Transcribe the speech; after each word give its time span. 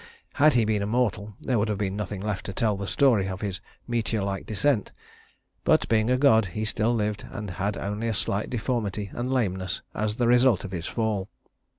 Had 0.41 0.55
he 0.55 0.65
been 0.65 0.81
a 0.81 0.87
mortal, 0.87 1.35
there 1.39 1.59
would 1.59 1.67
have 1.69 1.77
been 1.77 1.95
nothing 1.95 2.21
left 2.21 2.47
to 2.47 2.53
tell 2.53 2.75
the 2.75 2.87
story 2.87 3.27
of 3.27 3.41
his 3.41 3.61
meteorlike 3.87 4.47
descent; 4.47 4.91
but 5.63 5.87
being 5.89 6.09
a 6.09 6.17
god, 6.17 6.47
he 6.57 6.65
still 6.65 6.95
lived 6.95 7.27
and 7.29 7.51
had 7.51 7.77
only 7.77 8.07
a 8.07 8.13
slight 8.15 8.49
deformity 8.49 9.11
and 9.13 9.31
lameness 9.31 9.83
as 9.93 10.15
the 10.15 10.25
result 10.27 10.63
of 10.63 10.71
his 10.71 10.87
fall. 10.87 11.29